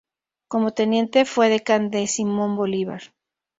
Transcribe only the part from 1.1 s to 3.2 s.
fue edecán de Simón Bolívar.